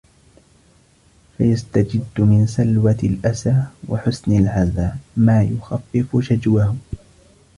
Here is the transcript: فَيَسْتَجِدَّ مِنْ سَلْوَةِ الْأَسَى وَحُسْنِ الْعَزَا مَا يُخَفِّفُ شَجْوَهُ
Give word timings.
فَيَسْتَجِدَّ 1.37 2.21
مِنْ 2.21 2.47
سَلْوَةِ 2.47 2.97
الْأَسَى 3.03 3.63
وَحُسْنِ 3.89 4.37
الْعَزَا 4.37 4.97
مَا 5.17 5.43
يُخَفِّفُ 5.43 6.17
شَجْوَهُ 6.19 6.75